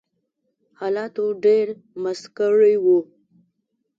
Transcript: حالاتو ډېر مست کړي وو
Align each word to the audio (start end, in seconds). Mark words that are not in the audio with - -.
حالاتو 0.79 1.25
ډېر 1.45 1.67
مست 2.03 2.25
کړي 2.37 2.75
وو 2.83 2.99